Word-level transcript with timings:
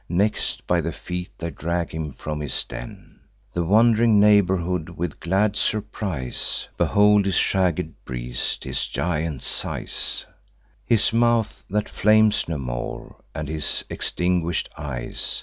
Next, 0.09 0.65
by 0.65 0.81
the 0.81 0.91
feet, 0.91 1.29
they 1.37 1.51
drag 1.51 1.91
him 1.93 2.11
from 2.13 2.39
his 2.39 2.63
den. 2.63 3.19
The 3.53 3.63
wond'ring 3.63 4.19
neighbourhood, 4.19 4.89
with 4.89 5.19
glad 5.19 5.55
surprise, 5.55 6.67
Behold 6.75 7.27
his 7.27 7.35
shagged 7.35 7.93
breast, 8.03 8.63
his 8.63 8.87
giant 8.87 9.43
size, 9.43 10.25
His 10.87 11.13
mouth 11.13 11.63
that 11.69 11.87
flames 11.87 12.47
no 12.47 12.57
more, 12.57 13.17
and 13.35 13.47
his 13.47 13.85
extinguish'd 13.91 14.69
eyes. 14.75 15.39